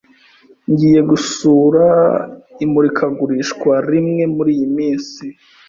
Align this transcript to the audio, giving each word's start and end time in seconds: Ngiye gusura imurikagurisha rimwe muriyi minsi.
Ngiye 0.71 0.99
gusura 1.09 1.85
imurikagurisha 2.63 3.73
rimwe 3.89 4.23
muriyi 4.35 4.67
minsi. 4.77 5.23